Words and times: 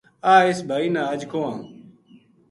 آ! 0.31 0.35
اس 0.49 0.59
بھائی 0.67 0.87
نا 0.95 1.01
اج 1.11 1.21
کوہواں 1.31 1.59